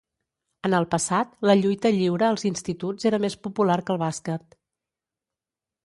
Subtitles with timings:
[0.69, 4.61] En el passat, la lluita lliure als instituts era més popular que el bàsquet.